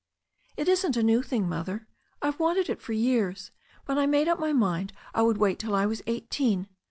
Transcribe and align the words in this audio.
"It 0.57 0.67
isn't 0.67 0.97
a 0.97 1.03
new 1.03 1.21
thing, 1.21 1.47
Mother. 1.47 1.85
I've 2.23 2.39
wanted 2.39 2.71
it 2.71 2.81
for 2.81 2.91
years, 2.93 3.51
but 3.85 3.99
I 3.99 4.07
made 4.07 4.27
up 4.27 4.39
my 4.39 4.51
mind 4.51 4.93
I 5.13 5.21
would 5.21 5.37
wait 5.37 5.59
till 5.59 5.75
I 5.75 5.85
was 5.85 6.01
eighteen. 6.07 6.67